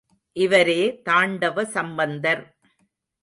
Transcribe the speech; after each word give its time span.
இவரே 0.35 1.01
தாண்டவ 1.09 1.63
சம்பந்தர். 1.65 2.41